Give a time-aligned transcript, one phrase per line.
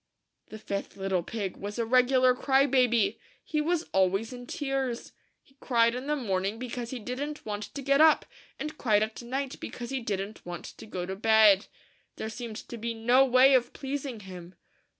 [0.47, 3.19] The fifth little pig was a regular cry baby.
[3.43, 5.11] He was always in tears.
[5.43, 8.25] He cried in the morning because he didn't want to get up;
[8.57, 11.67] and cried at night because he didn't want to go to bed.
[12.15, 14.55] There seemed to be no way of pleasing him.